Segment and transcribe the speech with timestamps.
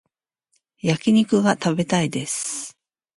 [0.81, 2.75] 焼き肉が食べたいです